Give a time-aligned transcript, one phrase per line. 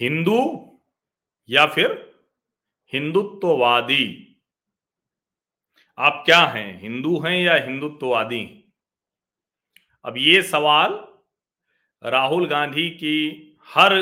[0.00, 0.40] हिंदू
[1.48, 1.92] या फिर
[2.92, 4.22] हिंदुत्ववादी?
[5.98, 8.72] आप क्या हैं, हिंदू हैं या हिंदुत्ववादी?
[10.04, 10.92] अब ये सवाल
[12.02, 13.92] राहुल गांधी की हर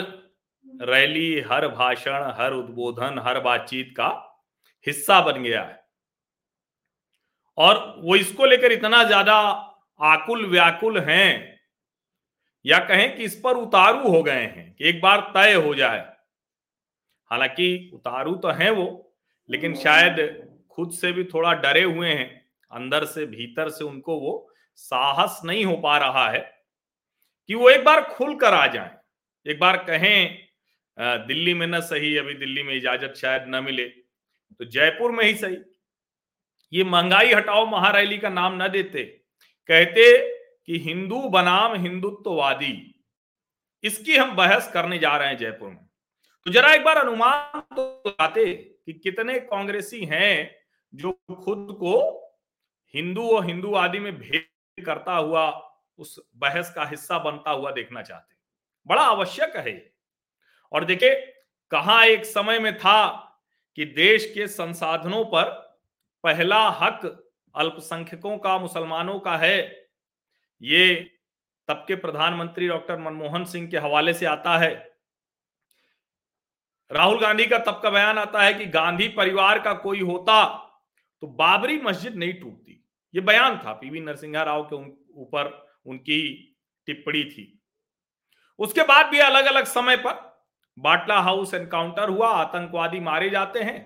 [0.82, 4.08] रैली, हर भाषण, हर उद्बोधन, हर बातचीत का
[4.86, 5.82] हिस्सा बन गया है।
[7.58, 9.36] और वो इसको लेकर इतना ज़्यादा
[10.00, 11.53] आकुल व्याकुल हैं
[12.64, 15.98] या कहें कि इस पर उतारू हो गए हैं, कि एक बार तय हो जाए।
[17.30, 19.14] हालाँकि उतारू तो हैं वो,
[19.48, 20.16] लेकिन शायद
[20.70, 25.64] खुद से भी थोड़ा डरे हुए हैं, अंदर से, भीतर से उनको वो साहस नहीं
[25.64, 26.40] हो पा रहा है
[27.48, 28.96] कि वो एक बार खुल कर आ जाए।
[29.46, 30.38] एक बार कहें
[30.98, 35.34] दिल्ली में न सही, अभी दिल्ली में इजाज़त शायद न मिले। तो जयपुर में ही
[35.34, 35.56] सही।
[36.72, 39.04] ये महँगाई हटाओ महारैली का नाम न देते।
[39.68, 40.02] कहते
[40.68, 42.94] कि हिंदू बनाम हिंदुत्ववादी।
[43.84, 45.88] इसकी हम बहस करने जा रहे हैं जयपुर में।
[46.46, 50.56] तो जरा एक बार अनुमान तो लगाते कि कितने कांग्रेसी हैं
[50.92, 51.96] जो खुद को
[52.94, 55.50] हिंदू और हिंदूवादी में भेद करता हुआ,
[55.98, 58.34] उस बहस का हिस्सा बनता हुआ देखना चाहते
[58.86, 59.92] बड़ा आवश्यक है
[60.72, 61.14] और देखिए,
[61.70, 63.06] कहा एक समय में था
[63.78, 65.44] कि देश के संसाधनों पर
[66.24, 67.00] पहला हक
[67.54, 69.83] अल्पसंख्यकों का, मुसलमानों का है
[70.64, 70.94] ये
[71.68, 74.72] तब के प्रधानमंत्री डॉक्टर मनमोहन सिंह के हवाले से आता है।
[76.90, 80.44] राहुल गांधी का तब का बयान आता है कि गांधी परिवार का कोई होता
[81.22, 82.80] तो बाबरी मस्जिद नहीं टूटती।
[83.14, 84.76] ये बयान था पीवी नरसिंहा राव के
[85.22, 86.20] ऊपर उन, उनकी
[86.86, 87.46] टिप्पणी थी।
[88.58, 90.22] उसके बाद भी अलग अलग समय पर
[90.78, 93.78] बाटला हाउस एनकाउंटर हुआ आतंकवादी मारे जाते हैं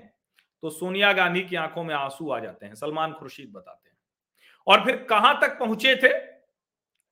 [0.63, 3.97] तो सोनिया गांधी की आँखों में आँसू आ जाते हैं सलमान खुर्शीद बताते हैं।
[4.67, 6.09] और फिर कहाँ तक पहुँचे थे?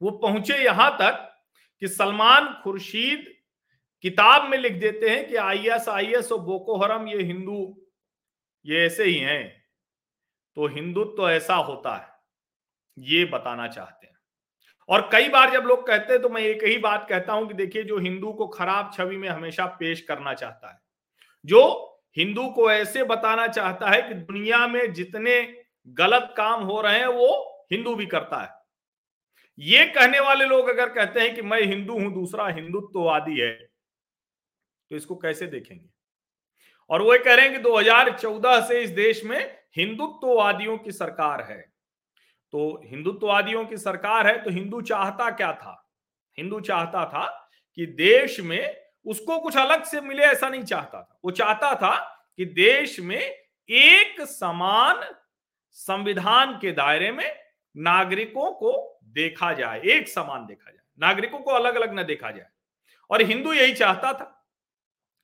[0.00, 1.22] वो पहुँचे यहाँ तक
[1.82, 3.24] कि सलमान खुर्शीद
[4.04, 7.76] किताब में लिख देते हैं कि आईएस आईएस और बोको हरम ये हिंदू,
[8.64, 9.64] ये ऐसे ही हैं।
[10.56, 12.08] तो हिंदुत्व तो ऐसा होता है,
[12.96, 14.14] ये बताना चाहते हैं।
[14.88, 17.54] और कई बार जब लोग कहते हैं तो मैं एक ही बात कहता हूँ कि
[17.54, 20.78] देखिए, जो हिंदू को खराब छवि में हमेशा पेश करना चाहता है,
[21.44, 21.62] जो
[22.16, 25.42] हिंदू को ऐसे बताना चाहता है कि दुनिया में जितने
[25.96, 28.48] गलत काम हो रहे हैं, वो हिंदू भी करता है।
[29.58, 33.52] ये कहने वाले लोग अगर कहते हैं कि मैं हिंदू हूँ, दूसरा हिंदुत्ववादी है
[34.90, 35.88] तो इसको कैसे देखेंगे?
[36.90, 39.38] और वो कह रहे हैं कि 2014 से इस देश में
[39.76, 41.60] हिंदुत्ववादियों की सरकार है।
[42.52, 45.88] तो हिंदुत्ववादियों की सरकार है तो हिंदू चाहता क्या था?
[46.38, 47.26] हिंदू चाहता था
[47.78, 51.96] कि देश में उसको कुछ अलग से मिले, ऐसा नहीं चाहता था। वो चाहता था
[52.38, 55.04] कि देश में एक समान
[55.72, 57.36] संविधान के दायरे में
[57.76, 62.46] नागरिकों को देखा जाए, एक समान देखा जाए, नागरिकों को अलग अलग न देखा जाए।
[63.10, 64.46] और हिंदू यही चाहता था,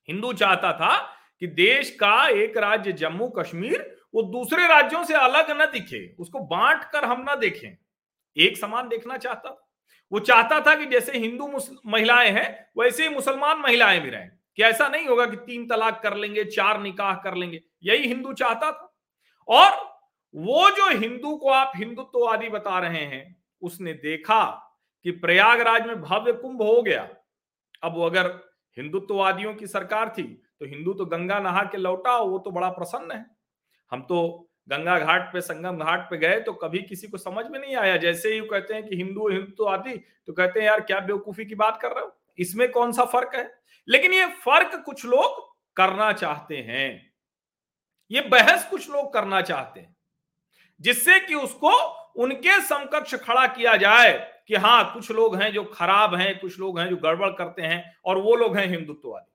[0.09, 0.97] हिंदू चाहता था
[1.39, 6.39] कि देश का एक राज्य जम्मू कश्मीर, वो दूसरे राज्यों से अलग न दिखे, उसको
[6.39, 7.77] बांट कर हम ना देखें,
[8.37, 9.59] एक समान देखना चाहता
[10.11, 11.47] वो चाहता था कि जैसे हिंदू
[11.85, 16.01] महिलाएँ हैं, वैसे ही मुसलमान महिलाएँ भी रहें, कि ऐसा नहीं होगा कि तीन तलाक
[16.03, 18.93] कर लेंगे, चार निकाह कर लेंगे, यही हिंदू चाहता था।
[19.47, 19.71] और
[20.35, 24.43] वो जो हिंदू को आप हिंदुत्ववादी बता रहे हैं उसने देखा
[25.05, 27.07] कि प्रयागराज में भव्य कुंभ हो गया।
[27.83, 28.27] अब वो अगर
[28.77, 33.11] हिंदुत्ववादियों की सरकार थी तो हिंदू तो गंगा नहा के लौटा, वो तो बड़ा प्रसन्न
[33.11, 33.25] है।
[33.91, 37.59] हम तो गंगा घाट पे, संगम घाट पे गए तो कभी किसी को समझ में
[37.59, 39.97] नहीं आया। जैसे ही कहते हैं कि हिंदू हिंदू आदि
[40.27, 42.15] तो कहते हैं, यार, क्या बेवकूफ़ी की बात कर रहे हो?
[42.39, 43.49] इसमें कौन सा फ़र्क है?
[43.87, 45.41] लेकिन ये फ़र्क कुछ लोग
[45.77, 47.13] करना चाहते हैं।
[48.11, 49.95] ये बहस कुछ लोग करना चाहते हैं,
[50.79, 51.71] जिससे कि उसको
[52.15, 56.79] उनके समकक्ष खड़ा किया जाए कि हाँ कुछ लोग हैं जो खराब हैं, कुछ लोग
[56.79, 59.31] हैं जो गड़बड़ करते हैं और वो लोग हैं हिंदुत्ववादी।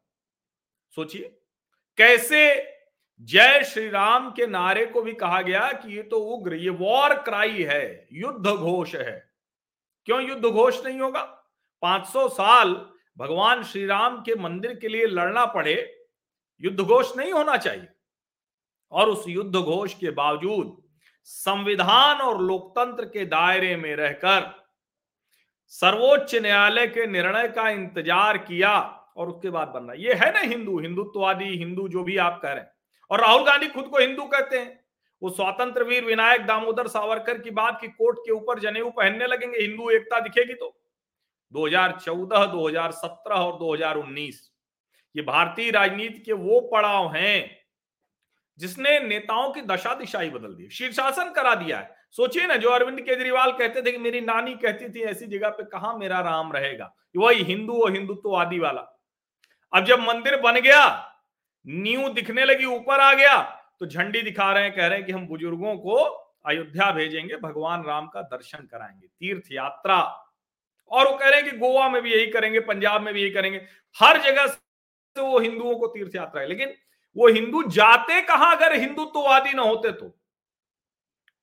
[0.97, 1.39] सोचिए,
[1.99, 2.75] कैसे
[3.21, 7.15] जय श्री राम के नारे को भी कहा गया कि ये तो उग्र, ये वॉर
[7.15, 9.33] क्राई है, युद्ध घोष है।
[10.07, 11.23] क्यों युद्ध घोष नहीं होगा?
[11.83, 12.75] 500 साल
[13.19, 16.07] भगवान श्री राम के मंदिर के लिए लड़ना पड़े,
[16.61, 17.89] युद्ध घोष नहीं होना चाहिए।
[18.93, 20.88] और उस युद्ध घोष के बावजूद
[21.29, 24.55] संविधान और लोकतंत्र के दायरे में रहकर
[25.67, 28.73] सर्वोच्च न्यायालय के निर्णय का इंतज़ार किया
[29.17, 30.79] और उसके बाद बनना। ये है ना हिंदू?
[30.81, 32.71] हिंदुत्ववादी हिंदू जो भी आप कह रहे हैं।
[33.11, 34.81] और राहुल गांधी खुद को हिंदू कहते हैं।
[35.23, 39.59] वो स्वतंत्र वीर विनायक दामोदर सावरकर की बात की कोर्ट के ऊपर जनेऊ पहनने लगेंगे
[39.59, 40.75] हिंदू एकता दिखेगी तो।
[41.53, 44.41] 2014, 2017 और 2019
[45.15, 47.58] ये भारतीय राजनीति के वो पड़ाव हैं
[48.59, 52.69] जिसने नेताओं की दशा दिशा ही बदल दी, शीर्षासन करा दिया है। सोचिए ना, जो
[52.69, 56.53] अरविंद केजरीवाल कहते थे कि मेरी नानी कहती थी ऐसी जगह पे कहा मेरा राम
[56.53, 56.95] रहेगा?
[57.17, 58.81] वही हिंदू और हिंदुत्ववादी वाला।
[59.73, 61.15] अब जब मंदिर बन गया
[61.67, 63.43] न्यू दिखने लगी, ऊपर आ गया
[63.81, 65.97] तो झंडी दिखा रहे हैं, कह रहे हैं कि हम बुज़ुर्गों को
[66.47, 70.01] अयोध्या भेजेंगे, भगवान राम का दर्शन कराएँगे, तीर्थ यात्रा।
[70.91, 73.31] और वो कह रहे हैं कि गोवा में भी यही करेंगे, पंजाब में भी यही
[73.31, 73.67] करेंगे।
[74.01, 76.73] हर जगह से वो हिंदुओं को तीर्थ यात्रा है। लेकिन
[77.17, 80.19] वो हिंदू जाते कहाँ अगर हिंदुत्ववादी ना होते तो?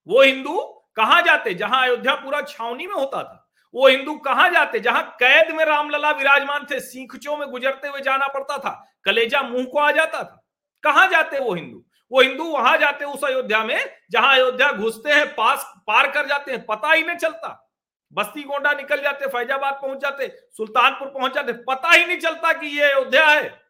[0.07, 0.59] वो हिंदू
[0.95, 1.53] कहाँ जाते?
[1.53, 4.79] जहाँ अयोध्या पूरा छावनी में होता था। वो हिंदू कहाँ जाते?
[4.79, 9.65] जहाँ कैद में रामलला विराजमान थे, सीखचों में गुजरते हुए जाना पड़ता था, कलेजा मुँह
[9.65, 10.45] को आ जाता था।
[10.83, 11.83] कहाँ जाते वो हिंदू?
[12.11, 16.51] वो हिंदू वहाँ जाते उस अयोध्या में, जहाँ अयोध्या घुसते हैं, पास, पार कर जाते
[16.51, 17.73] हैं, पता ही नहीं चलता।
[18.13, 20.27] बस्ती गोंडा निकल जाते, फैजाबाद पहुँच जाते,
[20.57, 23.64] सुल्तानपुर पहुँच जाते, पता ही नहीं चलता कि ये अयोध्या है।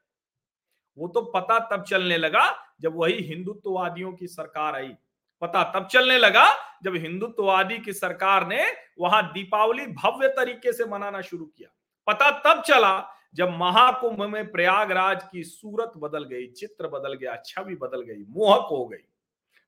[0.98, 2.44] वो तो पता तब चलने लगा
[2.82, 4.94] जब वही हिंदुत्ववादियों की सरकार आई।
[5.42, 6.46] पता तब चलने लगा
[6.84, 8.66] जब हिंदुत्ववादी की सरकार ने
[9.00, 11.70] वहाँ दीपावली भव्य तरीके से मनाना शुरू किया।
[12.08, 17.76] पता तब चला जब महाकुंभ में प्रयागराज की सूरत बदल गई, चित्र बदल गया, छवि
[17.76, 19.04] बदल गई, मोहक हो गई।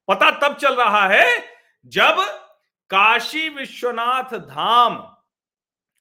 [0.08, 1.44] पता तब चल रहा है
[1.86, 2.22] जब
[2.90, 4.96] काशी विश्वनाथ धाम,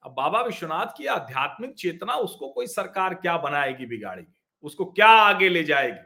[0.04, 4.32] अब बाबा विश्वनाथ की आध्यात्मिक चेतना, उसको कोई सरकार क्या बनाएगी बिगाड़ेगी?
[4.66, 5.98] उसको क्या आगे ले जाएगी?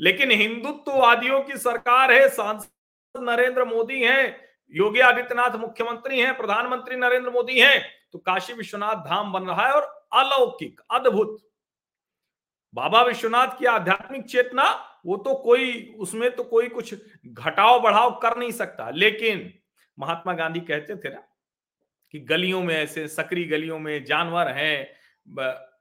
[0.00, 4.36] लेकिन हिंदुत्ववादियों की सरकार है, सांसद नरेंद्र मोदी हैं,
[4.74, 9.72] योगी आदित्यनाथ मुख्यमंत्री हैं, प्रधानमंत्री नरेंद्र मोदी हैं तो काशी विश्वनाथ धाम बन रहा है
[9.72, 9.82] और
[10.14, 11.38] अलौकिक, अद्भुत।
[12.74, 14.64] बाबा विश्वनाथ की आध्यात्मिक चेतना,
[15.06, 16.94] वो तो कोई, उसमें तो कोई कुछ
[17.26, 19.52] घटाव बढ़ाव कर नहीं सकता। लेकिन
[19.98, 21.22] महात्मा गांधी कहते थे ना
[22.14, 24.90] कि गलियों में ऐसे सकरी गलियों में जानवर हैं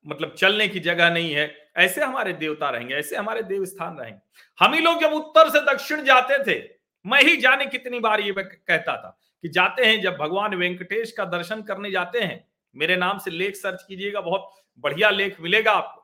[0.08, 4.19] मतलब चलने की जगह नहीं है ऐसे हमारे देवता रहेंगे, ऐसे हमारे देव स्थान रहेंगे।
[4.59, 6.59] हम ही लोग जब उत्तर से दक्षिण जाते थे,
[7.06, 11.25] मैं ही जाने कितनी बार ये कहता था कि जाते हैं, जब भगवान वेंकटेश का
[11.27, 12.45] दर्शन करने जाते हैं,
[12.75, 14.51] मेरे नाम से लेख सर्च कीजिएगा, बहुत
[14.83, 16.03] बढ़िया लेख मिलेगा आपको।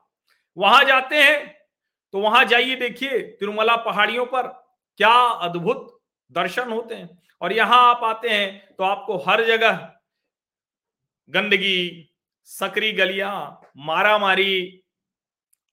[0.56, 1.54] वहाँ जाते हैं
[2.14, 4.46] तो वहाँ जाइए, देखिए, तिरुमला पहाड़ियों पर
[5.00, 5.12] क्या
[5.42, 6.00] अद्भुत
[6.30, 7.08] दर्शन होते हैं।
[7.42, 9.72] और यहाँ आप आते हैं तो आपको हर जगह
[11.30, 12.10] गंदगी,
[12.48, 14.83] सकरी गलियाँ, मारामारी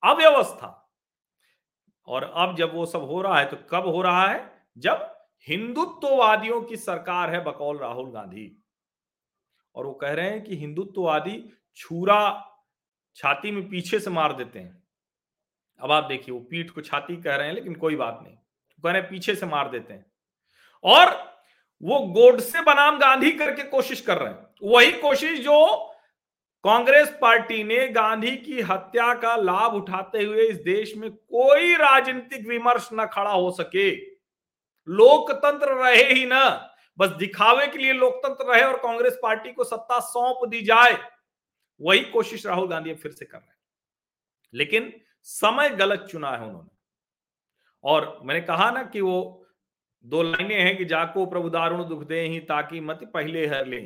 [0.03, 0.93] अव्यवस्था।
[2.07, 4.67] और अब जब वो सब हो रहा है तो कब हो रहा है?
[4.77, 5.17] जब
[5.47, 8.63] हिंदुत्ववादियों की सरकार है बकौल राहुल गांधी।
[9.75, 12.51] और वो कह रहे हैं कि हिंदुत्ववादी छुरा
[13.15, 14.83] छाती में पीछे से मार देते हैं।
[15.79, 18.83] अब आप देखिए, वो पीठ को छाती कह रहे हैं, लेकिन कोई बात नहीं। तो
[18.83, 20.11] कह रहे पीछे से मार देते हैं।
[20.83, 21.35] और
[21.83, 25.90] वो गोडसे बनाम गांधी करके कोशिश कर रहे हैं। वही कोशिश जो
[26.63, 32.47] कांग्रेस पार्टी ने गांधी की हत्या का लाभ उठाते हुए इस देश में कोई राजनीतिक
[32.47, 33.95] विमर्श न खड़ा हो सके।
[34.89, 39.99] लोकतंत्र रहे ही ना, बस दिखावे के लिए लोकतंत्र रहे और कांग्रेस पार्टी को सत्ता
[39.99, 41.11] सौंप दी जाए।
[41.81, 43.57] वही कोशिश राहुल गांधी फिर से कर रहे हैं।
[44.53, 46.77] लेकिन समय गलत चुना है उन्होंने।
[47.83, 49.45] और मैंने कहा ना कि वो
[50.05, 53.79] दो लाइनें हैं कि जाको प्रभु दारुण दुख दे ही ताकि मत पहले हर ले।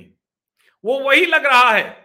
[0.86, 2.05] वो वही लग रहा है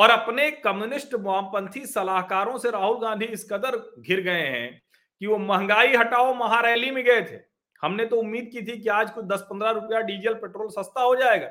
[0.00, 4.80] और अपने कम्युनिस्ट वामपंथी सलाहकारों से राहुल गांधी इस कदर घिर गए हैं
[5.20, 7.38] कि वो महँगाई हटाओ, महारैली में गए थे।
[7.82, 11.14] हमने तो उम्मीद की थी कि आज कुछ दस पंद्रह रुपया डीजल, पेट्रोल सस्ता हो
[11.16, 11.48] जाएगा।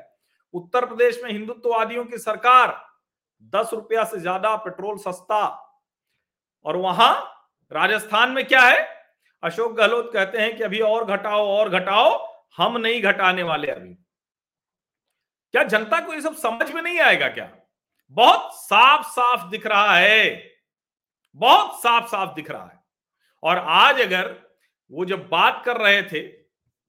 [0.54, 2.74] उत्तर प्रदेश में हिंदुत्ववादियों की सरकार
[3.52, 5.44] दस रुपया से ज़्यादा पेट्रोल सस्ता।
[6.66, 7.12] और वहाँ
[7.72, 8.86] राजस्थान में क्या है?
[9.42, 12.10] अशोक गहलोत कहते हैं कि अभी और घटाओ और घटाओ,
[12.56, 13.94] हम नहीं घटाने वाले अभी।
[15.54, 17.50] क्या जनता को ये सब समझ में नहीं आएगा क्या?
[18.10, 20.50] बहुत साफ़ साफ़ दिख रहा है।
[21.36, 22.84] बहुत साफ़ साफ़ दिख रहा है।
[23.42, 24.36] और आज अगर
[24.90, 26.28] वो जब बात कर रहे थे,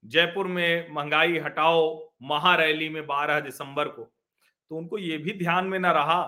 [0.06, 4.04] जयपुर में महँगाई हटाओ, महारैली में 12 दिसंबर को
[4.72, 6.22] तो उनको ये भी ध्यान में ना रहा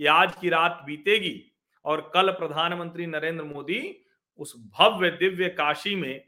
[0.00, 1.52] कि आज की रात बीतेगी
[1.84, 4.06] और कल प्रधानमंत्री नरेंद्र मोदी
[4.38, 6.24] उस भव्य, दिव्य काशी में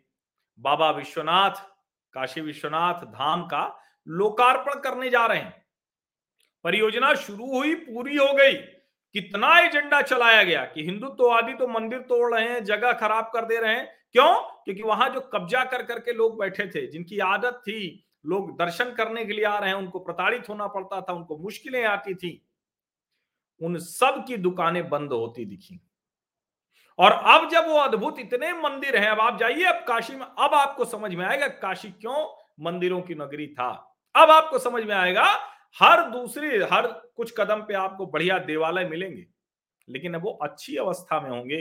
[0.58, 1.50] बाबा विश्वनाथ,
[2.12, 5.67] काशी विश्वनाथ धाम का लोकार्पण करने जा रहे हैं।
[6.64, 8.52] परियोजना शुरू हुई, पूरी हो गई।
[9.12, 13.56] कितना एजेंडा चलाया गया कि हिंदुत्ववादी तो मंदिर तोड़ रहे हैं, जगह खराब कर दे
[13.56, 14.34] रहे हैं। क्यों?
[14.64, 19.24] क्योंकि वहाँ जो कब्जा कर करके लोग बैठे थे, जिनकी आदत थी लोग दर्शन करने
[19.24, 22.48] के लिए आ रहे हैं, उनको प्रताड़ित होना पड़ता था, उनको मुश्किलें आती थी।
[23.62, 25.80] उन सब की दुकानें बंद होती दिखी।
[26.98, 30.54] और अब जब वो अद्भुत इतने मंदिर हैं, अब आप जाइए, अब काशी में, अब
[30.54, 35.57] आपको समझ में आएगा, काशी क्यों मंदिरों की नगरी था। अब आपको समझ में आएगा
[35.76, 39.26] हर दूसरी, हर कुछ कदम पे आपको बढ़िया देवालय मिलेंगे,
[39.88, 41.60] लेकिन अब वो अच्छी अवस्था में होंगे।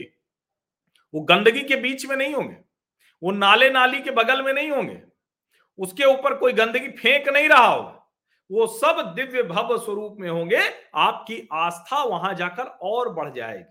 [1.14, 2.58] वो गंदगी के बीच में नहीं होंगे,
[3.22, 5.02] वो नाले नाली के बगल में नहीं होंगे,
[5.80, 7.94] उसके ऊपर कोई गंदगी फेंक नहीं रहा होगा,
[8.50, 10.62] वो सब दिव्य भव्य स्वरूप में होंगे,
[10.96, 13.64] आपकी आस्था वहाँ जाकर और बढ़ जाएगी।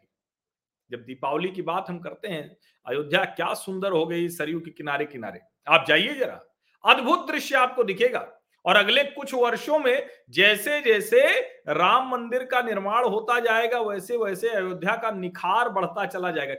[0.91, 5.07] जब दीपावली की बात हम करते हैं, अयोध्या क्या सुंदर हो गई सरयू के किनारे
[5.07, 6.41] किनारे आप जाइए जरा,
[6.85, 8.21] अद्भुत दृश्य आपको दिखेगा।
[8.67, 11.21] और अगले कुछ वर्षों में जैसे जैसे
[11.69, 16.55] राम मंदिर का निर्माण होता जाएगा, वैसे वैसे अयोध्या का निखार बढ़ता चला जाएगा।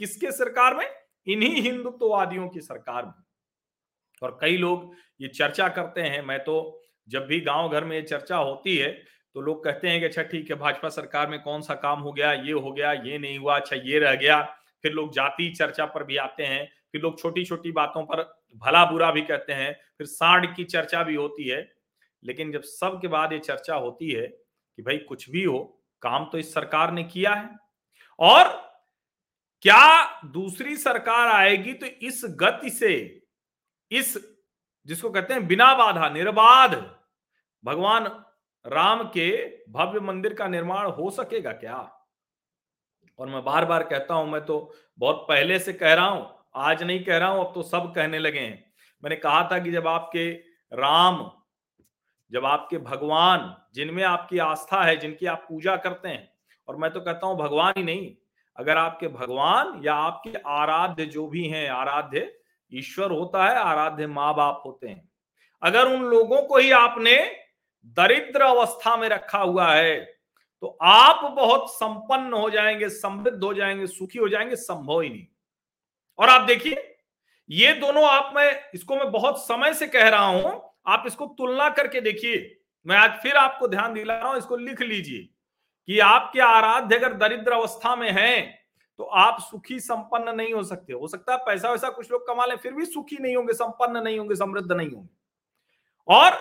[0.00, 0.86] किसके सरकार में?
[1.26, 3.12] इन्हीं हिंदुत्ववादियों की सरकार में।
[4.22, 8.02] और कई लोग ये चर्चा करते हैं, मैं तो जब भी गाँव घर में ये
[8.02, 8.90] चर्चा होती है
[9.36, 12.12] तो लोग कहते हैं कि अच्छा ठीक है, भाजपा सरकार में कौन सा काम हो
[12.12, 14.40] गया, ये हो गया, ये नहीं हुआ अच्छा ये रह गया।
[14.84, 18.22] फिर लोग जाति चर्चा पर भी आते हैं फिर लोग छोटी छोटी बातों पर
[18.62, 21.68] भला बुरा भी कहते हैं, फिर साढ़ की चर्चा भी होती है।
[22.22, 25.58] लेकिन जब सब के बाद ये चर्चा होती है कि भाई कुछ भी हो,
[26.02, 27.48] काम तो इस सरकार ने किया है।
[28.18, 28.48] और
[29.64, 32.94] क्या दूसरी सरकार आएगी तो इस गति से,
[33.90, 34.16] इस
[34.88, 36.74] जिसको कहते हैं बिना बाधा, निर्बाध,
[37.64, 38.06] भगवान
[38.64, 39.30] राम के
[39.70, 41.76] भव्य मंदिर का निर्माण हो सकेगा क्या?
[43.18, 46.82] और मैं बार बार कहता हूँ, मैं तो बहुत पहले से कह रहा हूँ आज
[46.82, 48.64] नहीं कह रहा हूँ, अब तो सब कहने लगे हैं।
[49.02, 50.30] मैंने कहा था कि जब आपके
[50.72, 51.30] राम,
[52.32, 56.28] जब आपके भगवान, जिनमें आपकी आस्था है, जिनकी आप पूजा करते हैं,
[56.68, 58.14] और मैं तो कहता हूँ भगवान ही नहीं,
[58.56, 62.32] अगर आपके भगवान या आपके आराध्य जो भी हैं, आराध्य
[62.72, 65.08] ईश्वर होता है, आराध्य माँ बाप होते हैं,
[65.62, 67.16] अगर उन लोगों को ही आपने
[67.96, 69.98] दरिद्र अवस्था में रखा हुआ है
[70.62, 75.26] तो आप बहुत संपन्न हो जाएँगे, समृद्ध हो जाएँगे, सुखी हो जाएँगे, संभव ही नहीं।
[76.18, 76.88] और आप देखिए,
[77.50, 81.68] ये दोनों आप में इसको मैं बहुत समय से कह रहा हूँ, आप इसको तुलना
[81.70, 85.28] करके देखिए। मैं आज फिर आपको ध्यान दिला रहा हूँ, इसको लिख लीजिए
[85.88, 88.60] कि आपके आराध्य अगर दरिद्र अवस्था में है
[88.98, 92.44] तो आप सुखी संपन्न नहीं हो सकते। हो सकता है पैसा वैसा कुछ लोग कमा
[92.46, 95.08] ले, फिर भी सुखी नहीं होंगे, संपन्न नहीं होंगे, समृद्ध नहीं होंगे।
[96.08, 96.36] और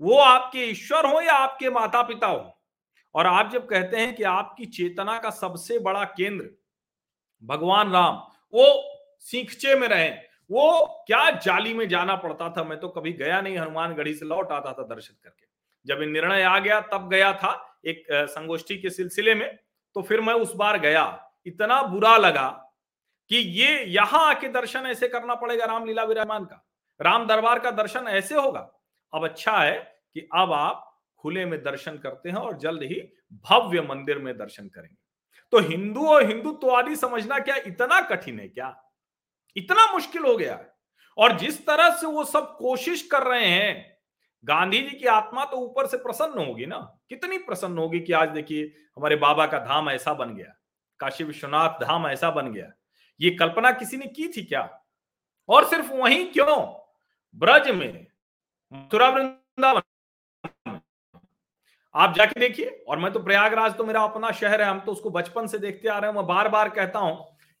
[0.00, 2.52] वो आपके ईश्वर हो या आपके माता पिता हो।
[3.14, 6.48] और आप जब कहते हैं कि आपकी चेतना का सबसे बड़ा केंद्र
[7.42, 8.16] भगवान राम,
[8.54, 8.66] वो
[9.26, 10.08] सीखचे में रहे।
[10.50, 12.64] वो क्या जाली में जाना पड़ता था?
[12.64, 15.46] मैं तो कभी गया नहीं हनुमान गढ़ी से लौट आता था दर्शन करके।
[15.86, 17.52] जब निर्णय आ गया, तब गया था
[17.86, 19.58] एक संगोष्ठी के सिलसिले में
[19.96, 22.48] तो फिर मैं उस बार गया। इतना बुरा लगा
[23.30, 26.66] कि ये यहाँ आके दर्शन ऐसे करना पड़ेगा रामलीला विरामान का।
[27.00, 28.60] राम दरबार का दर्शन ऐसे होगा।
[29.12, 29.78] अब अच्छा है
[30.14, 30.86] कि अब आप
[31.18, 33.00] खुले में दर्शन करते हैं और जल्द ही
[33.48, 34.96] भव्य मंदिर में दर्शन करेंगे।
[35.52, 38.68] तो हिंदू और हिंदुत्ववादी समझना क्या इतना कठिन है क्या?
[39.56, 40.72] इतना मुश्किल हो गया है।
[41.18, 43.98] और जिस तरह से वो सब कोशिश कर रहे हैं
[44.44, 46.76] गांधी जी की आत्मा तो ऊपर से प्रसन्न होगी ना?
[47.08, 50.54] कितनी प्रसन्न होगी कि आज देखिए, हमारे बाबा का धाम ऐसा बन गया,
[51.00, 52.70] काशी विश्वनाथ धाम ऐसा बन गया।
[53.20, 54.68] ये कल्पना किसी ने की थी क्या?
[55.48, 56.56] और सिर्फ़ वहीं क्यों?
[57.36, 58.06] ब्रज में,
[58.72, 59.82] मथुरा वृंदावन
[61.94, 65.10] आप जाके देखिए, और मैं तो प्रयागराज तो मेरा अपना शहर है, हम तो उसको
[65.10, 67.16] बचपन से देखते आ रहे हैं। मैं बार बार कहता हूँ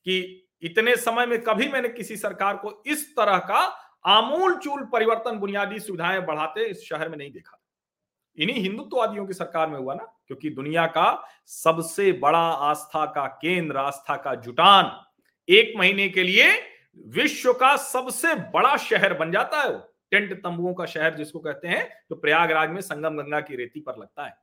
[0.06, 5.38] कि इतने समय में कभी मैंने किसी सरकार को इस तरह का आमूल चूल परिवर्तन,
[5.38, 7.56] बुनियादी सुविधाएँ बढ़ाते इस शहर में नहीं देखा।
[8.38, 13.76] इन्हीं हिंदुत्ववादियों की सरकार में हुआ ना, क्योंकि दुनिया का सबसे बड़ा आस्था का केंद्र,
[13.76, 15.06] आस्था का जुटान
[15.48, 16.62] एक महीने के लिए
[17.06, 21.68] विश्व का सबसे बड़ा शहर बन जाता है वो। टेंट तंबुओं का शहर जिसको कहते
[21.68, 24.36] हैं, जो तो प्रयागराज में संगम गंगा की रेती पर लगता है।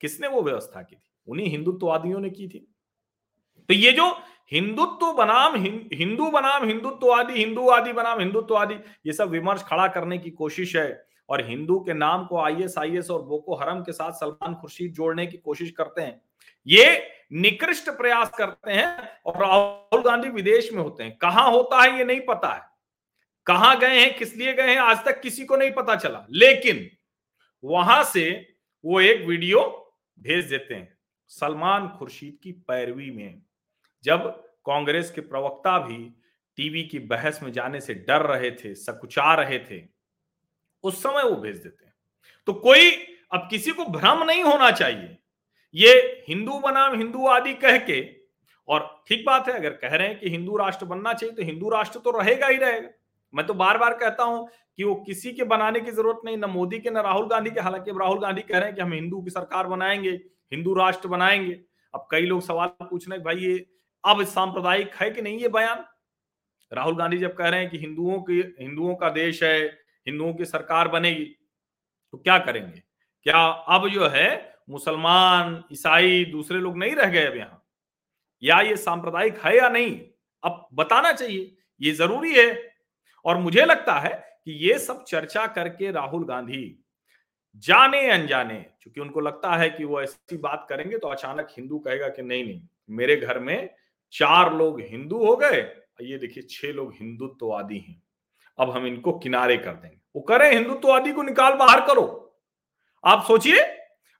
[0.00, 1.10] किसने वो व्यवस्था की थी?
[1.26, 2.75] उन्हीं हिंदुत्ववादियों ने की थी।
[3.68, 4.22] तो ये जो
[4.52, 5.56] हिंदुत्व बनाम
[5.92, 8.74] हिंदू बनाम हिंदुत्ववादी, हिंदूवादी बनाम हिंदुत्ववादी,
[9.06, 13.10] ये सब विमर्श खड़ा करने की कोशिश है। और हिंदू के नाम को आईएस आईएस
[13.10, 16.22] और बोको हरम के साथ सलमान खुर्शीद जोड़ने की कोशिश करते हैं।
[16.66, 21.98] ये निकृष्ट प्रयास करते हैं और राहुल गांधी विदेश में होते हैं। कहाँ होता है
[21.98, 22.62] ये नहीं पता है।
[23.46, 26.90] कहाँ गए हैं, किस लिए गए हैं, आज तक किसी को नहीं पता चला। लेकिन
[27.64, 29.60] वहाँ से वो एक वीडियो
[30.20, 30.98] भेज देते हैं,
[31.28, 33.42] सलमान खुर्शीद की पैरवी में।
[34.06, 34.26] जब
[34.66, 35.98] कांग्रेस के प्रवक्ता भी
[36.58, 39.82] टीवी की बहस में जाने से डर रहे थे, सकुचा रहे थे,
[40.84, 41.94] उस समय वो भेज देते हैं।
[42.48, 42.90] तो कोई
[43.32, 45.16] अब किसी को भ्रम नहीं होना चाहिए।
[45.74, 48.00] ये हिंदू बनाम हिंदू आदि कह के,
[48.68, 51.68] और ठीक बात है, अगर कह रहे हैं कि हिंदू राष्ट्र बनना चाहिए तो हिंदू
[51.70, 52.88] राष्ट्र तो रहेगा ही रहेगा।
[53.34, 54.48] मैं तो बार बार कहता हूँ
[54.78, 57.60] कि वो किसी के बनाने की ज़रूरत नहीं, ना मोदी के, ना राहुल गांधी के।
[57.60, 60.10] हालाँकि राहुल गांधी कह रहे हैं कि हम हिंदू की सरकार बनाएँगे,
[60.52, 61.60] हिंदू राष्ट्र बनाएँगे।
[61.94, 63.64] अब कई लोग सवाल पूछ रहे भाई ये
[64.06, 65.84] अब सांप्रदायिक है कि नहीं ये बयान?
[66.72, 69.64] राहुल गांधी जब कह रहे हैं कि हिंदुओं की, हिंदुओं का देश है,
[70.06, 71.24] हिंदुओं की सरकार बनेगी
[72.12, 72.82] तो क्या करेंगे?
[73.26, 77.62] क्या अब जो है मुसलमान, ईसाई, दूसरे लोग नहीं रह गए अब यहाँ?
[78.42, 80.00] या ये सांप्रदायिक है या नहीं?
[80.42, 82.74] अब बताना चाहिए, ये ज़रूरी है।
[83.24, 84.10] और मुझे लगता है
[84.44, 86.78] कि ये सब चर्चा करके राहुल गांधी
[87.64, 92.08] जाने अनजाने क्योंकि उनको लगता है कि वो ऐसी बात करेंगे तो अचानक हिंदू कहेगा
[92.08, 92.60] कि नहीं नहीं,
[92.90, 93.68] मेरे घर में
[94.12, 98.02] चार लोग हिंदू हो गए। ये देखिए, छह लोग हिंदुत्ववादी हैं।
[98.58, 102.36] अब हम इनको किनारे कर देंगे। वो करें हिंदुत्ववादी को निकाल बाहर करो।
[103.04, 103.60] आप सोचिए,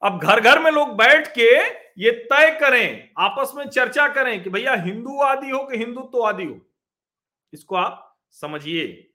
[0.02, 4.50] अब घर घर में लोग बैठ के ये तय करें, आपस में चर्चा करें कि
[4.50, 6.60] भैया हिंदूवादी हो कि हिंदुत्ववादी हो।
[7.52, 9.10] इसको आप समझिए।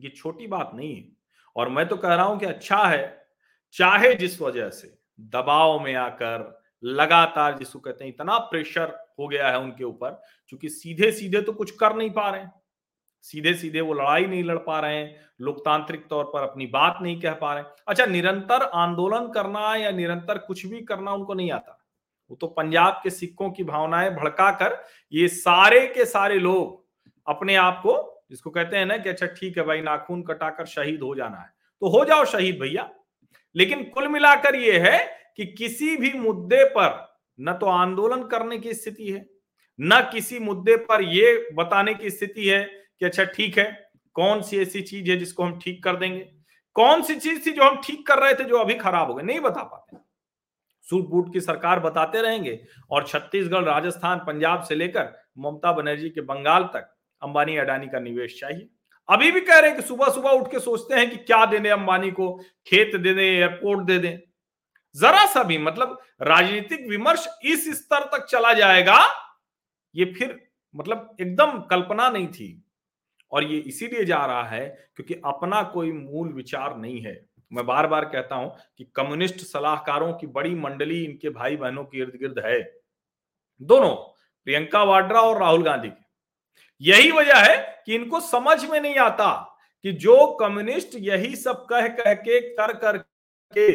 [0.00, 1.08] ये छोटी बात नहीं है।
[1.56, 3.26] और मैं तो कह रहा हूँ कि अच्छा है,
[3.72, 9.48] चाहे जिस वजह से, दबाव में आकर लगातार जिसको कहते हैं, इतना प्रेशर हो गया
[9.48, 12.44] है उनके ऊपर क्योंकि सीधे सीधे तो कुछ कर नहीं पा रहे
[13.24, 17.20] सीधे सीधे वो लड़ाई नहीं लड़ पा रहे हैं, लोकतांत्रिक तौर पर अपनी बात नहीं
[17.20, 21.76] कह पा रहे अच्छा निरंतर आंदोलन करना या निरंतर कुछ भी करना उनको नहीं आता।
[22.30, 24.78] वो तो पंजाब के सिक्कों की भावनाएँ भड़का कर
[25.12, 26.84] ये सारे के सारे लोग
[27.26, 31.02] अपने आप को, जिसको कहते हैं ना कि अच्छा ठीक है भाई, नाखून कटाकर शहीद
[31.02, 32.90] हो जाना है। तो हो जाओ शहीद भैया।
[33.56, 34.98] लेकिन कुल मिलाकर ये है
[35.36, 36.88] कि किसी भी मुद्दे पर
[37.40, 39.24] न तो आंदोलन करने की स्थिति है,
[39.78, 42.62] न किसी मुद्दे पर यह बताने की स्थिति है
[43.00, 43.64] कि अच्छा ठीक है,
[44.16, 46.20] कौन सी ऐसी चीज़ है जिसको हम ठीक कर देंगे?
[46.76, 49.22] कौन सी चीज़ थी जो हम ठीक कर रहे थे जो अभी खराब हो गए
[49.22, 49.96] नहीं बता पाते।
[50.86, 52.58] सूट बूट की सरकार बताते रहेंगे
[52.90, 58.38] और छत्तीसगढ़, राजस्थान, पंजाब से लेकर ममता बनर्जी के बंगाल तक अंबानी अडानी का निवेश
[58.40, 58.68] चाहिए।
[59.08, 61.58] अभी भी कह रहे हैं कि सुबह सुबह उठ के सोचते हैं कि क्या दे
[61.58, 62.32] दें अंबानी को,
[62.66, 64.18] खेत दे दें, एयरपोर्ट दे दें।
[64.94, 68.98] जरा सा भी मतलब राजनीतिक विमर्श इस स्तर तक चला जाएगा,
[69.94, 70.38] ये फिर
[70.74, 72.62] मतलब एकदम कल्पना नहीं थी।
[73.32, 74.66] और ये इसीलिए जा रहा है
[74.96, 77.20] क्योंकि अपना कोई मूल विचार नहीं है।
[77.52, 81.98] मैं बार बार कहता हूँ कि कम्युनिस्ट सलाहकारों की बड़ी मंडली इनके भाई बहनों के
[81.98, 82.60] इर्द गिर्द है।
[83.60, 83.94] दोनों,
[84.46, 86.08] प्रियंका वाड्रा और राहुल गांधी के।
[86.80, 87.56] यही वजह है
[87.86, 89.32] कि इनको समझ में नहीं आता
[89.84, 92.98] कि जो कम्युनिस्ट यही सब कह कह के कर कर
[93.52, 93.70] के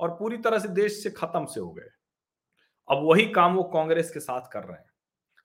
[0.00, 1.88] और पूरी तरह से देश से खत्म से हो गए।
[2.90, 4.90] अब वही काम वो कांग्रेस के साथ कर रहे हैं।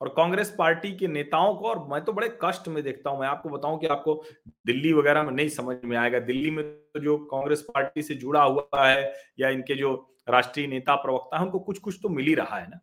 [0.00, 3.28] और कांग्रेस पार्टी के नेताओं को, और मैं तो बड़े कष्ट में देखता हूँ, मैं
[3.28, 4.24] आपको बताऊँ कि आपको
[4.66, 8.42] दिल्ली वगैरह में नहीं समझ में आएगा। दिल्ली में तो जो कांग्रेस पार्टी से जुड़ा
[8.42, 12.34] हुआ है, या इनके जो राष्ट्रीय नेता प्रवक्ता है, उनको कुछ कुछ तो मिल ही
[12.34, 12.80] रहा है ना।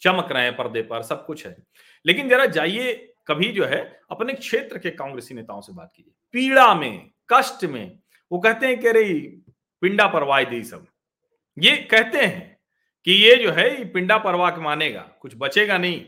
[0.00, 1.56] चमक रहे हैं पर्दे पर, सब कुछ है।
[2.06, 6.74] लेकिन जरा जाइए, कभी जो है, अपने क्षेत्र के कांग्रेसी नेताओं से बात कीजिए। पीड़ा
[6.74, 7.98] में, कष्ट में,
[8.32, 9.40] वो कहते हैं कि अरे
[9.84, 10.86] पिंडा परवाह दी सब।
[11.56, 12.58] ये कहते हैं
[13.06, 16.04] कि ये जो है, ये पिंडा परवाह के मानेगा, कुछ बचेगा नहीं।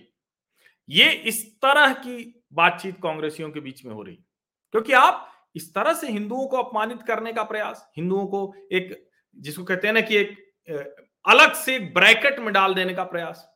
[0.88, 4.14] ये इस तरह की बातचीत कांग्रेसियों के बीच में हो रही,
[4.74, 9.64] क्योंकि आप इस तरह से हिंदुओं को अपमानित करने का प्रयास, हिंदुओं को एक, जिसको
[9.64, 10.36] कहते हैं ना कि एक
[11.24, 13.46] अलग से ब्रैकेट में डाल देने का प्रयास।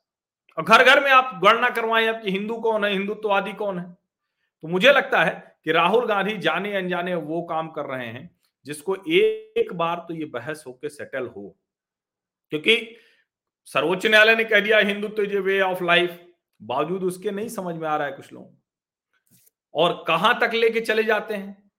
[0.59, 3.85] और घर घर में आप गणना करवाएँ आपकी हिंदू कौन है, हिंदुत्ववादी कौन है?
[3.85, 5.33] तो मुझे लगता है
[5.65, 10.25] कि राहुल गांधी जाने अनजाने वो काम कर रहे हैं जिसको एक बार तो ये
[10.25, 11.57] बहस होकर सेटल हो।
[12.53, 12.77] क्योंकि
[13.69, 16.19] सर्वोच्च न्यायालय ने कह दिया Hindutva is way of life
[16.61, 18.59] बावजूद उसके नहीं समझ में आ रहा है कुछ लोग
[19.75, 21.71] और कहाँ तक लेके चले जाते हैं?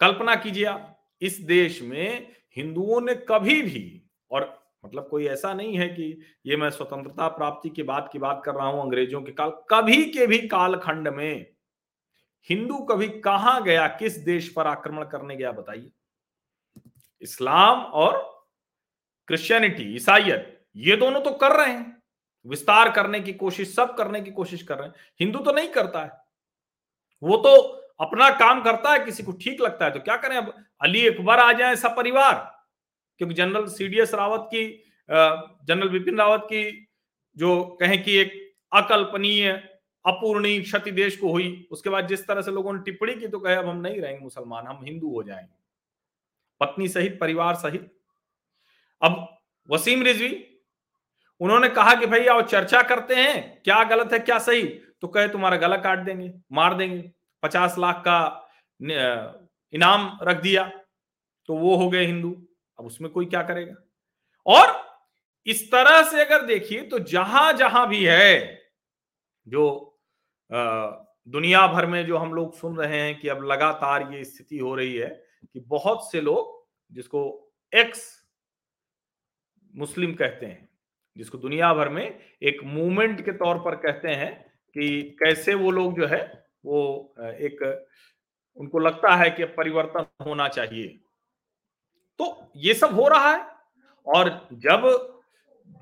[0.00, 5.76] कल्पना कीजिए आप, इस देश में हिंदुओं ने कभी भी, और मतलब कोई ऐसा नहीं
[5.78, 6.04] है कि
[6.46, 10.02] ये मैं स्वतंत्रता प्राप्ति के बाद की बात कर रहा हूँ अंग्रेज़ों के काल, कभी
[10.04, 11.46] के भी कालखंड में
[12.48, 15.90] हिंदू कभी कहाँ गया, किस देश पर आक्रमण करने गया, बताइए।
[17.22, 18.18] इस्लाम और
[19.28, 22.02] क्रिश्चियनिटी ईसाइत ये दोनों तो कर रहे हैं।
[22.46, 26.04] विस्तार करने की कोशिश, सब करने की कोशिश कर रहे हैं। हिंदू तो नहीं करता
[26.04, 26.10] है।
[27.22, 27.56] वो तो
[28.00, 30.52] अपना काम करता है, किसी को ठीक लगता है। तो क्या करें अब?
[30.82, 32.34] अली अकबर आ जाए सब परिवार
[33.20, 34.64] क्योंकि जनरल सीडीएस रावत की
[35.08, 36.88] जनरल बिपिन रावत की
[37.36, 38.32] जो कहें कि एक
[38.72, 39.50] अकल्पनीय,
[40.04, 43.40] अपूर्णीय क्षति देश को हुई, उसके बाद जिस तरह से लोगों ने टिप्पणी की तो
[43.40, 45.59] कहे अब हम नहीं रहेंगे मुसलमान, हम हिंदू हो जाएँगे।
[46.60, 47.90] पत्नी सहित, परिवार सहित।
[49.02, 49.26] अब
[49.68, 50.46] वसीम रिजवी,
[51.40, 54.62] उन्होंने कहा कि भाई आओ चर्चा करते हैं, क्या गलत है, क्या सही?
[55.00, 57.10] तो कहे, तुम्हारा गला काट देंगे, मार देंगे,
[57.42, 58.46] पचास लाख का
[59.72, 60.70] इनाम रख दिया
[61.48, 62.30] तो वो हो गए हिंदू,
[62.78, 63.74] अब उसमें कोई क्या करेगा?
[64.46, 64.78] और
[65.46, 68.58] इस तरह से अगर देखिए तो जहाँ जहाँ भी है,
[69.46, 69.98] जो
[70.50, 74.74] दुनिया भर में जो हम लोग सुन रहे हैं कि अब लगातार ये स्थिति हो
[74.74, 75.08] रही है
[75.44, 76.58] कि बहुत से लोग
[76.92, 77.20] जिसको
[77.72, 78.02] एक्स
[79.74, 80.68] मुस्लिम कहते हैं,
[81.16, 84.32] जिसको दुनिया भर में एक मूवमेंट के तौर पर कहते हैं
[84.76, 86.22] कि कैसे वो लोग जो है,
[86.64, 87.86] वो एक,
[88.56, 90.88] उनको लगता है कि परिवर्तन होना चाहिए।
[92.20, 93.44] तो ये सब हो रहा है
[94.06, 94.88] और जब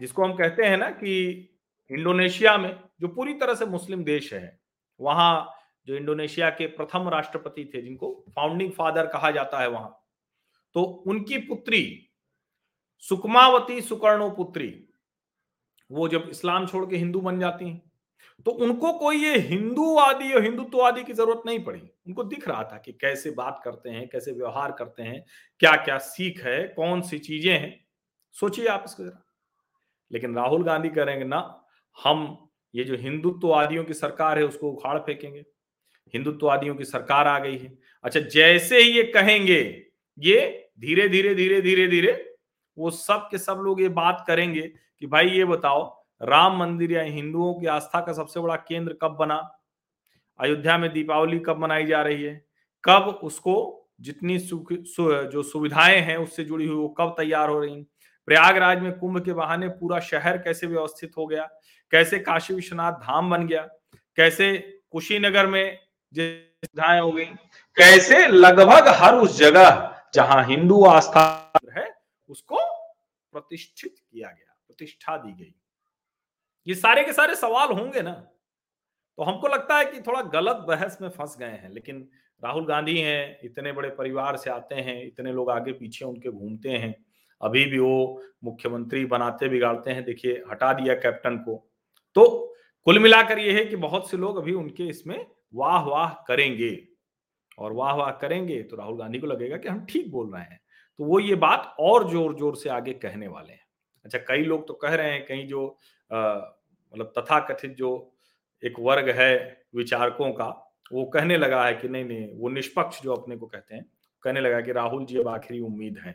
[0.00, 1.14] जिसको हम कहते हैं ना कि
[1.90, 4.60] इंडोनेशिया में, जो पूरी तरह से मुस्लिम देश है,
[5.00, 5.57] वहाँ
[5.88, 9.90] जो इंडोनेशिया के प्रथम राष्ट्रपति थे, जिनको फाउंडिंग फादर कहा जाता है वहाँ
[10.74, 11.82] तो उनकी पुत्री,
[13.02, 14.68] सुकमावती सुकर्णो पुत्री,
[15.90, 17.82] वो जब इस्लाम छोड़ के हिंदू बन जाती हैं
[18.46, 22.78] तो उनको कोई ये हिंदूवादी और हिंदुत्ववादी की ज़रूरत नहीं पड़ी। उनको दिख रहा था
[22.78, 25.24] कि कैसे बात करते हैं, कैसे व्यवहार करते हैं
[25.60, 27.86] क्या क्या सीख है कौन सी चीज़ें हैं।
[28.34, 29.22] सोचिए आप इसको जरा।
[30.10, 31.40] लेकिन राहुल गांधी करेंगे ना,
[31.98, 35.44] हम ये जो हिंदुत्ववादियों की सरकार है, उसको उखाड़ फेंकेंगे।
[36.14, 37.72] हिंदुत्ववादियों की सरकार आ गई है।
[38.04, 39.60] अच्छा जैसे ही ये कहेंगे
[40.18, 42.12] ये धीरे धीरे धीरे धीरे धीरे
[42.78, 44.60] वो सब के सब लोग ये बात करेंगे
[45.00, 49.16] कि भाई ये बताओ राम मंदिर या हिंदुओं की आस्था का सबसे बड़ा केंद्र कब
[49.16, 49.36] बना?
[50.38, 52.44] अयोध्या में दीपावली कब मनाई जा रही है?
[52.84, 57.82] कब उसको जितनी सु, जो सुविधाएँ हैं उससे जुड़ी हुई वो कब तैयार हो रही
[58.28, 61.48] प्रयागराज में कुंभ के बहाने पूरा शहर कैसे व्यवस्थित हो गया?
[61.92, 63.62] कैसे काशी विश्वनाथ धाम बन गया?
[64.16, 65.78] कैसे कुशीनगर में
[66.14, 67.24] सुविधाएँ हो गई
[67.76, 68.26] कैसे?
[68.26, 71.94] लगभग हर उस जगह जहाँ हिंदू आस्था है,
[72.28, 72.58] उसको
[73.32, 75.54] प्रतिष्ठित किया गया, प्रतिष्ठा दी गई।
[76.66, 78.12] ये सारे के सारे सवाल होंगे ना?
[79.18, 82.08] तो हमको लगता है कि थोड़ा गलत बहस में फंस गए हैं, लेकिन
[82.44, 86.68] राहुल गांधी हैं, इतने बड़े परिवार से आते हैं, इतने लोग आगे पीछे उनके घूमते
[86.68, 86.94] हैं,
[87.42, 91.70] अभी भी वो मुख्यमंत्री बनाते बिगाड़ते हैं, देखिए, हटा दिया कैप्टन को।
[92.14, 96.76] तो कुल मिलाकर ये है कि बहुत से लोग अभी उनके इसमें वाह वाह करेंगे।
[97.58, 100.60] और वाह वाह करेंगे तो राहुल गांधी को लगेगा कि हम ठीक बोल रहे हैं।
[100.98, 103.60] तो वो ये बात और ज़ोर ज़ोर से आगे कहने वाले हैं।
[104.04, 105.66] अच्छा कई लोग तो कह रहे हैं, कहीं जो
[106.10, 107.90] मतलब तथाकथित जो
[108.62, 109.34] एक वर्ग है
[109.76, 110.46] विचारकों का,
[110.92, 113.84] वो कहने लगा है कि नहीं नहीं, वो निष्पक्ष जो अपने को कहते हैं,
[114.22, 116.14] कहने लगा कि राहुल जी अब आखिरी उम्मीद है।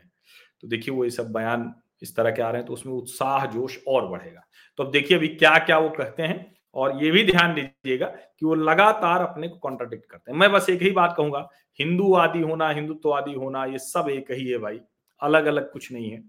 [0.62, 3.46] तो देखिए, वो ये सब बयान इस तरह के आ रहे हैं तो उसमें उत्साह,
[3.46, 4.46] जोश और बढ़ेगा।
[4.78, 8.46] तो अब देखिए अभी क्या क्या वो कहते हैं। और ये भी ध्यान दीजिएगा कि
[8.46, 12.68] वो लगातार अपने को कॉन्ट्राडिक्ट करते हैं। मैं बस एक ही बात कहूँगा हिंदूवादी होना
[12.70, 14.80] हिंदुत्ववादी होना, ये सब एक ही है भाई
[15.22, 16.22] अलग अलग कुछ नहीं है।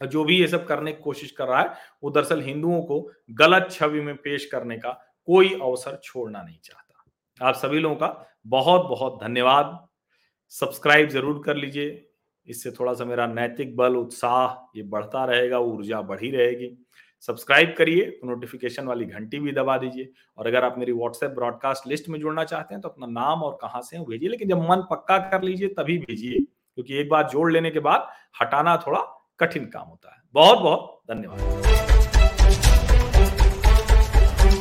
[0.00, 1.72] जो भी ये सब करने की कोशिश कर रहा है,
[2.02, 3.00] वो दरअसल हिंदुओं को
[3.32, 4.90] गलत छवि में पेश करने का
[5.28, 9.78] कोई अवसर छोड़ना नहीं चाहता। आप सभी लोगों का बहुत बहुत धन्यवाद।
[10.52, 12.04] सब्सक्राइब ज़रूर कर लीजिए।
[12.48, 16.68] इससे थोड़ा सा मेरा नैतिक बल, उत्साह, ये बढ़ता रहेगा, ऊर्जा बढ़ी रहेगी।
[17.22, 21.86] सब्सक्राइब करिए तो नोटिफिकेशन वाली घंटी भी दबा दीजिए। और अगर आप मेरी व्हाट्सएप ब्रॉडकास्ट
[21.86, 24.86] लिस्ट में जुड़ना चाहते हैं तो अपना नाम और कहाँ से भेजिए, लेकिन जब मन
[24.90, 28.08] पक्का कर लीजिए तभी भेजिए, क्योंकि एक बार जोड़ लेने के बाद
[28.40, 29.00] हटाना थोड़ा
[29.40, 31.87] कठिन काम होता है। बहुत बहुत धन्यवाद।